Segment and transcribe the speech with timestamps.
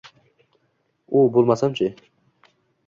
[1.21, 1.93] O, boʻlmasam-chi